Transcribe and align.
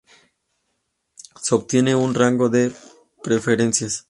Se 1.39 1.53
obtienen 1.53 1.95
un 1.95 2.15
rango 2.15 2.49
de 2.49 2.71
preferencias. 3.21 3.99